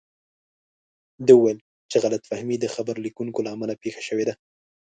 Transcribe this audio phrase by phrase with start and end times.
[1.25, 4.33] ده وویل چې غلط فهمي د خبر لیکونکو له امله پېښه شوې ده.